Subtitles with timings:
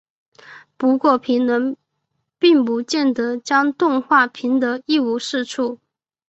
[0.77, 1.77] 不过评论
[2.39, 5.77] 并不见得将动画评得一无是处。